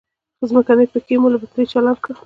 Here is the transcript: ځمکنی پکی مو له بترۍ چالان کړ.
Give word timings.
ځمکنی 0.49 0.85
پکی 0.93 1.15
مو 1.21 1.27
له 1.33 1.37
بترۍ 1.41 1.65
چالان 1.71 1.97
کړ. 2.03 2.13